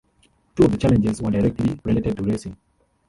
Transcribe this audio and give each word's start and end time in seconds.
Two 0.55 0.63
of 0.63 0.71
the 0.71 0.77
challenges 0.79 1.21
were 1.21 1.29
directly 1.29 1.79
related 1.85 2.17
to 2.17 2.23
racing. 2.23 2.57